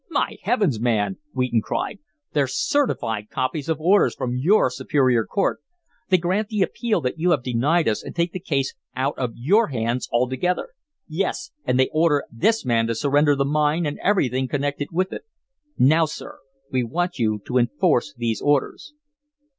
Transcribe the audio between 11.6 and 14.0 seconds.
and they order this man to surrender the mine and